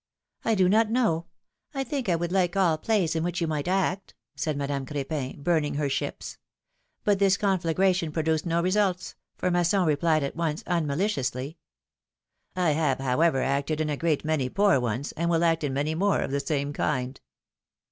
[0.55, 1.27] do not know;
[1.75, 5.43] I think I 'would like all plays in which you might act,^^ said Madame Crepin,
[5.43, 6.39] burning her ships.
[7.03, 11.59] But this conflagration produced no results, for Masson replied at once, unmaliciously:
[12.57, 15.93] ^'1 have, however, acted in a great many poor ones, and will act in many
[15.93, 17.21] more of the same kind.